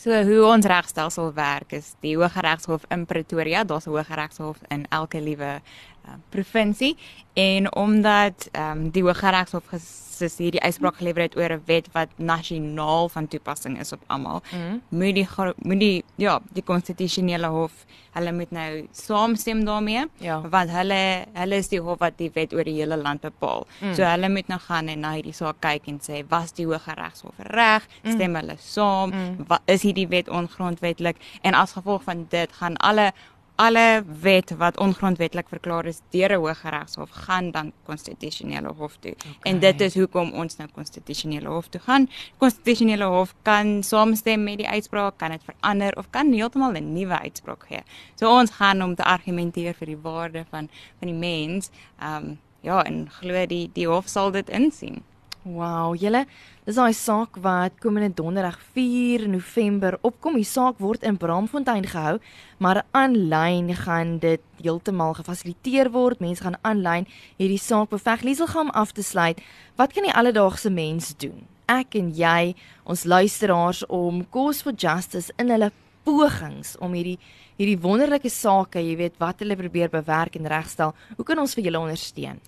So 0.00 0.16
hoe 0.24 0.38
ons 0.48 0.64
regstelsel 0.64 1.28
werk 1.36 1.74
is 1.76 1.90
die 2.00 2.14
Hooggeregshof 2.16 2.86
in 2.94 3.04
Pretoria, 3.04 3.64
daar's 3.68 3.84
'n 3.84 3.92
Hooggeregshof 3.92 4.56
in 4.70 4.86
elke 4.88 5.20
liewe 5.20 5.60
uh, 6.08 6.16
provinsie 6.32 6.96
en 7.34 7.68
omdat 7.76 8.48
ehm 8.52 8.70
um, 8.78 8.90
die 8.90 9.02
Hooggeregshof 9.02 9.66
gesis 9.70 10.38
hierdie 10.38 10.62
uitspraak 10.62 10.96
gelewer 10.98 11.22
het 11.22 11.36
oor 11.36 11.52
'n 11.52 11.62
wet 11.66 11.86
wat 11.92 12.08
nasionaal 12.16 13.08
van 13.08 13.28
toepassing 13.28 13.78
is 13.80 13.92
op 13.92 14.00
almal, 14.06 14.42
Mm. 14.52 14.80
moet 14.88 15.14
die 15.14 15.28
moet 15.62 15.80
die 15.80 16.04
ja, 16.16 16.40
die 16.52 16.62
konstitusionele 16.62 17.46
hof, 17.46 17.72
hulle 18.12 18.32
moet 18.32 18.50
nou 18.50 18.88
saamstem 18.92 19.64
daarmee 19.64 20.04
Ja. 20.18 20.40
want 20.50 20.70
hulle 20.70 21.24
hulle 21.34 21.54
is 21.56 21.68
die 21.68 21.80
hof 21.80 21.98
wat 21.98 22.18
die 22.18 22.30
wet 22.34 22.52
oor 22.54 22.64
die 22.64 22.74
hele 22.80 22.96
land 22.96 23.20
bepaal. 23.20 23.66
Mm. 23.80 23.94
So 23.94 24.02
hulle 24.02 24.28
moet 24.28 24.48
nou 24.48 24.60
gaan 24.60 24.88
en 24.88 25.00
na 25.00 25.12
hierdie 25.12 25.32
saak 25.34 25.60
kyk 25.60 25.86
en 25.88 25.98
sê 26.00 26.24
was 26.28 26.52
die 26.52 26.66
Hooggeregshof 26.66 27.34
reg? 27.38 27.86
Mm. 28.04 28.10
Stem 28.12 28.34
hulle 28.34 28.56
saam? 28.58 29.10
Mm. 29.10 29.44
Wat 29.46 29.60
is 29.66 29.82
hierdie 29.82 30.08
wet 30.08 30.28
ongrondwetlik? 30.28 31.16
En 31.42 31.54
as 31.54 31.72
gevolg 31.72 32.02
van 32.02 32.26
dit 32.28 32.52
gaan 32.52 32.76
alle 32.76 33.12
alle 33.58 34.04
wet 34.20 34.50
wat 34.56 34.78
ongrondwetlik 34.78 35.48
verklaar 35.48 35.86
is 35.90 36.00
deur 36.14 36.30
'n 36.32 36.40
Hooggeregshof 36.42 37.10
gaan 37.10 37.50
dan 37.50 37.72
konstitusionele 37.84 38.68
hof 38.68 38.96
toe. 39.00 39.12
Okay. 39.12 39.52
En 39.52 39.58
dit 39.58 39.80
is 39.80 39.94
hoekom 39.94 40.32
ons 40.32 40.56
nou 40.56 40.68
konstitusionele 40.74 41.48
hof 41.48 41.68
toe 41.68 41.80
gaan. 41.80 42.08
Konstitusionele 42.36 43.04
hof 43.04 43.34
kan 43.42 43.82
saamstem 43.82 44.44
met 44.44 44.58
die 44.58 44.68
uitspraak, 44.68 45.18
kan 45.18 45.30
dit 45.30 45.42
verander 45.44 45.96
of 45.96 46.10
kan 46.10 46.32
heeltemal 46.32 46.72
'n 46.72 46.92
nuwe 46.92 47.18
uitspraak 47.18 47.64
gee. 47.68 47.82
So 48.14 48.38
ons 48.38 48.50
gaan 48.50 48.82
om 48.82 48.94
te 48.94 49.04
argumenteer 49.04 49.74
vir 49.74 49.86
die 49.86 50.02
waarde 50.02 50.44
van 50.50 50.68
van 50.98 51.08
die 51.08 51.18
mens. 51.28 51.70
Ehm 52.00 52.24
um, 52.24 52.38
ja, 52.60 52.84
en 52.84 53.10
glo 53.10 53.46
die 53.46 53.70
die 53.72 53.86
hof 53.88 54.08
sal 54.08 54.30
dit 54.30 54.48
insien. 54.48 55.02
Wow, 55.48 55.94
julle, 55.96 56.26
dis 56.66 56.76
daai 56.76 56.92
saak 56.92 57.38
wat 57.40 57.78
komende 57.80 58.10
donderdag 58.12 58.58
4 58.74 59.22
November 59.32 59.94
opkom. 60.04 60.34
Die 60.36 60.44
saak 60.44 60.76
word 60.82 61.06
in 61.08 61.16
Braamfontein 61.16 61.86
gehou, 61.88 62.18
maar 62.60 62.82
aanlyn 62.92 63.70
gaan 63.78 64.18
dit 64.20 64.44
heeltemal 64.60 65.14
gefasiliteer 65.16 65.88
word. 65.94 66.20
Mense 66.20 66.44
gaan 66.44 66.58
aanlyn 66.68 67.08
hierdie 67.38 67.60
saak 67.62 67.94
beveg. 67.94 68.26
Liesel 68.28 68.50
gaan 68.52 68.74
af 68.76 68.92
te 68.92 69.06
sluit. 69.06 69.40
Wat 69.80 69.96
kan 69.96 70.04
die 70.04 70.12
alledaagse 70.12 70.68
mens 70.68 71.14
doen? 71.16 71.46
Ek 71.64 71.96
en 71.96 72.12
jy, 72.12 72.52
ons 72.84 73.08
luisteraars 73.08 73.86
om 73.88 74.26
Cause 74.28 74.66
for 74.66 74.76
Justice 74.76 75.32
in 75.40 75.54
hulle 75.54 75.72
pogings 76.04 76.76
om 76.84 76.92
hierdie 76.96 77.16
hierdie 77.58 77.80
wonderlike 77.82 78.30
sake, 78.30 78.78
jy 78.84 78.94
weet, 79.00 79.16
wat 79.18 79.40
hulle 79.42 79.56
probeer 79.58 79.90
bewerk 79.90 80.36
en 80.38 80.46
regstel. 80.46 80.92
Hoe 81.16 81.24
kan 81.26 81.40
ons 81.42 81.56
vir 81.56 81.64
julle 81.66 81.80
ondersteun? 81.80 82.38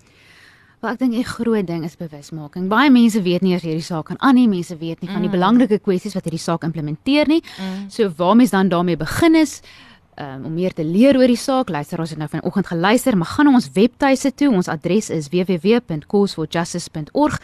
Wel 0.81 0.91
ek 0.91 0.99
dink 0.99 1.13
'n 1.13 1.23
groot 1.23 1.67
ding 1.67 1.83
is 1.85 1.95
bewusmaking. 1.95 2.67
Baie 2.67 2.89
mense 2.89 3.21
weet 3.21 3.41
nie 3.41 3.51
eers 3.53 3.61
hierdie 3.61 3.83
saak 3.85 4.05
kan 4.05 4.17
aan 4.19 4.35
nie. 4.35 4.47
Mense 4.47 4.75
weet 4.77 5.01
nie 5.01 5.09
van 5.11 5.21
die 5.21 5.29
Mm. 5.29 5.35
belangrike 5.37 5.79
kwessies 5.79 6.13
wat 6.15 6.23
hierdie 6.25 6.39
saak 6.41 6.63
implementeer 6.63 7.27
nie. 7.27 7.41
Mm. 7.59 7.89
So 7.89 8.09
waar 8.17 8.35
mens 8.35 8.49
dan 8.49 8.69
daarmee 8.69 8.97
begin 8.97 9.35
is 9.35 9.61
um, 10.21 10.45
om 10.45 10.53
meer 10.53 10.73
te 10.73 10.83
leer 10.85 11.17
oor 11.17 11.27
die 11.27 11.39
saak, 11.39 11.69
luister 11.73 11.99
ons 12.01 12.09
het 12.13 12.19
nou 12.21 12.29
vanoggend 12.29 12.67
geluister, 12.69 13.17
maar 13.17 13.31
gaan 13.33 13.45
na 13.49 13.53
ons 13.57 13.69
webtuise 13.73 14.29
toe. 14.37 14.51
Ons 14.53 14.69
adres 14.71 15.09
is 15.13 15.29
www.causeforjustice.org 15.33 17.35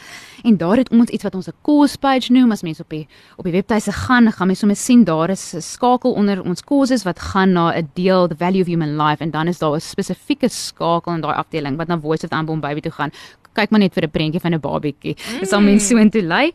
en 0.43 0.57
daar 0.61 0.77
het 0.83 0.89
ons 0.93 1.09
iets 1.09 1.23
wat 1.25 1.35
ons 1.35 1.47
'n 1.47 1.53
cause 1.65 1.97
page 1.97 2.31
noem. 2.31 2.51
As 2.51 2.63
mense 2.63 2.81
op 2.81 2.89
die 2.89 3.07
op 3.37 3.43
die 3.43 3.53
webtuise 3.53 3.91
gaan, 3.91 4.31
gaan 4.31 4.47
mense 4.47 4.59
sommer 4.59 4.75
sien 4.75 5.03
daar 5.03 5.29
is 5.29 5.53
'n 5.53 5.61
skakel 5.61 6.13
onder 6.13 6.43
ons 6.43 6.61
causes 6.61 7.03
wat 7.03 7.19
gaan 7.19 7.53
na 7.53 7.73
'n 7.73 7.89
deel 7.93 8.27
the 8.27 8.35
value 8.35 8.61
of 8.61 8.67
human 8.67 8.97
life 8.97 9.23
en 9.23 9.31
dan 9.31 9.47
is 9.47 9.59
daar 9.59 9.75
'n 9.75 9.81
spesifieke 9.81 10.49
skakel 10.49 11.13
in 11.13 11.21
daai 11.21 11.35
afdeling 11.35 11.77
wat 11.77 11.87
na 11.87 11.99
Voice 11.99 12.25
of 12.25 12.31
Unborn 12.31 12.59
Baby 12.59 12.81
toe 12.81 12.91
gaan. 12.91 13.11
Kyk 13.53 13.69
maar 13.69 13.79
net 13.79 13.93
vir 13.93 14.03
'n 14.03 14.11
prentjie 14.11 14.41
van 14.41 14.53
'n 14.53 14.59
babietjie. 14.59 15.15
Dit 15.39 15.49
sal 15.49 15.61
mense 15.61 15.87
so 15.87 15.97
intoe 15.97 16.21
lei. 16.21 16.51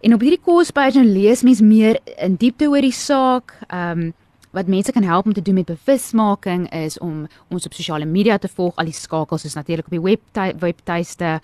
En 0.00 0.14
op 0.14 0.20
hierdie 0.20 0.40
cause 0.44 0.72
page 0.72 0.98
nou 0.98 1.06
lees 1.06 1.42
mens 1.42 1.60
meer 1.60 1.98
in 2.18 2.36
diepte 2.36 2.68
oor 2.68 2.80
die 2.80 2.92
saak. 2.92 3.52
Ehm 3.68 4.00
um, 4.00 4.14
wat 4.54 4.66
mense 4.70 4.92
kan 4.92 5.02
help 5.02 5.26
om 5.26 5.32
te 5.32 5.42
doen 5.42 5.54
met 5.54 5.66
bewusmaking 5.66 6.72
is 6.72 6.98
om 6.98 7.26
ons 7.48 7.66
op 7.66 7.74
sosiale 7.74 8.04
media 8.04 8.38
te 8.38 8.48
volg. 8.48 8.76
Al 8.78 8.84
die 8.88 8.94
skakels 8.94 9.44
is 9.44 9.54
natuurlik 9.54 9.86
op 9.90 9.96
die 9.96 10.00
web 10.00 10.20
webtuiste 10.60 11.40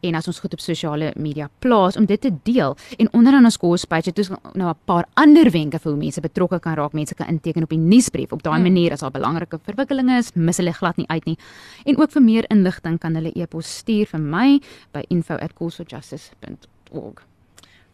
en 0.00 0.14
as 0.14 0.26
ons 0.30 0.38
goed 0.40 0.52
op 0.56 0.60
sosiale 0.60 1.12
media 1.16 1.50
plaas 1.58 1.96
om 1.96 2.06
dit 2.08 2.20
te 2.20 2.32
deel. 2.42 2.76
En 2.98 3.12
onderaan 3.12 3.44
ons 3.44 3.58
course 3.60 3.86
page 3.86 4.08
het 4.10 4.18
ons 4.18 4.28
nou 4.52 4.70
'n 4.70 4.76
paar 4.84 5.06
ander 5.14 5.50
wenke 5.50 5.78
vir 5.78 5.92
hoe 5.92 6.00
mense 6.00 6.20
betrokke 6.20 6.60
kan 6.60 6.74
raak. 6.74 6.92
Mense 6.92 7.14
kan 7.14 7.26
inteken 7.26 7.62
op 7.62 7.68
die 7.68 7.78
nuusbrief. 7.78 8.32
Op 8.32 8.42
daai 8.42 8.60
hmm. 8.60 8.72
manier 8.72 8.92
as 8.92 9.00
daar 9.00 9.10
belangrike 9.10 9.58
verwikkelinge 9.62 10.18
is, 10.18 10.30
mis 10.34 10.56
hulle 10.56 10.72
glad 10.72 10.96
nie 10.96 11.08
uit 11.08 11.24
nie. 11.24 11.38
En 11.84 11.98
ook 11.98 12.10
vir 12.10 12.22
meer 12.22 12.44
inligting 12.50 12.98
kan 12.98 13.14
hulle 13.14 13.32
e-pos 13.34 13.76
stuur 13.76 14.06
vir 14.06 14.20
my 14.20 14.60
by 14.92 15.04
info@causeforjustice.org. 15.08 17.22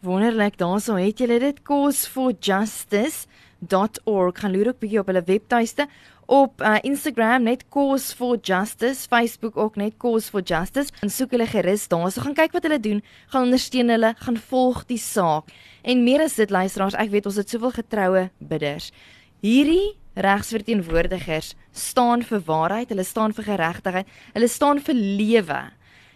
Wonderlik, 0.00 0.56
daarso 0.56 0.96
het 0.96 1.18
julle 1.18 1.38
dit 1.38 1.62
Cause 1.62 2.08
for 2.08 2.32
Justice 2.40 3.26
.org. 3.68 4.38
Gaan 4.38 4.52
loer 4.52 4.72
ook 4.72 4.78
bietjie 4.78 5.00
op 5.00 5.10
hulle 5.10 5.22
webtuiste. 5.26 5.86
Op 6.30 6.62
uh, 6.62 6.76
Instagram 6.86 7.42
net 7.42 7.64
cause 7.68 8.14
for 8.16 8.38
justice. 8.42 9.08
Facebook 9.08 9.56
ook 9.56 9.76
net 9.76 9.96
cause 9.96 10.30
for 10.30 10.42
justice. 10.42 10.92
En 11.00 11.10
soek 11.10 11.30
hulle 11.30 11.46
gerus 11.46 11.88
daar. 11.88 12.10
So 12.10 12.20
gaan 12.20 12.36
kyk 12.38 12.52
wat 12.52 12.68
hulle 12.68 12.80
doen. 12.80 13.02
Gaan 13.32 13.48
ondersteun 13.48 13.88
hulle. 13.88 14.14
Gaan 14.18 14.38
volg 14.50 14.84
die 14.90 15.00
saak. 15.00 15.50
En 15.82 16.04
meer 16.04 16.24
as 16.26 16.36
dit 16.38 16.50
luisteraars 16.50 16.98
ek 17.00 17.10
weet 17.10 17.26
ons 17.26 17.40
het 17.40 17.50
soveel 17.50 17.74
getroue 17.80 18.28
bidders. 18.38 18.90
Hierdie 19.40 19.96
regsverteenwoordigers 20.14 21.54
staan 21.72 22.22
vir 22.22 22.42
waarheid. 22.46 22.88
Hulle 22.92 23.04
staan 23.04 23.34
vir 23.36 23.52
geregtigheid 23.52 24.16
hulle 24.32 24.48
staan 24.48 24.80
vir 24.84 24.94
lewe 24.94 25.60